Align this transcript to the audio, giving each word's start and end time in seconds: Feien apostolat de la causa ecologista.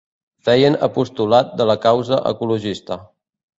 Feien 0.47 0.77
apostolat 0.87 1.53
de 1.61 1.69
la 1.73 1.77
causa 1.85 2.21
ecologista. 2.33 3.01